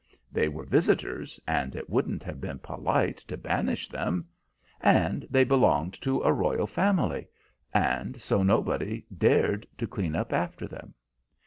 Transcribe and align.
They 0.31 0.47
were 0.49 0.65
visitors, 0.65 1.39
and 1.45 1.75
it 1.75 1.87
wouldn't 1.87 2.23
have 2.23 2.41
been 2.41 2.57
polite 2.57 3.17
to 3.27 3.37
banish 3.37 3.87
them; 3.87 4.25
and 4.81 5.27
they 5.29 5.43
belonged 5.43 5.93
to 6.01 6.23
a 6.23 6.33
royal 6.33 6.65
family, 6.65 7.27
and 7.71 8.19
so 8.19 8.41
nobody 8.41 9.05
dared 9.15 9.67
to 9.77 9.85
clean 9.85 10.15
up 10.15 10.33
after 10.33 10.67
them. 10.67 10.95